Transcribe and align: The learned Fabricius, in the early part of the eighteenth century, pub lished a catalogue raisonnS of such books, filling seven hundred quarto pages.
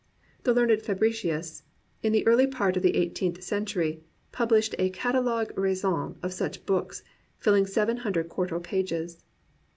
The 0.45 0.51
learned 0.55 0.81
Fabricius, 0.81 1.61
in 2.01 2.11
the 2.11 2.25
early 2.25 2.47
part 2.47 2.75
of 2.75 2.81
the 2.81 2.95
eighteenth 2.95 3.43
century, 3.43 4.01
pub 4.31 4.49
lished 4.49 4.73
a 4.79 4.89
catalogue 4.89 5.53
raisonnS 5.55 6.15
of 6.23 6.33
such 6.33 6.65
books, 6.65 7.03
filling 7.37 7.67
seven 7.67 7.97
hundred 7.97 8.27
quarto 8.27 8.59
pages. 8.59 9.23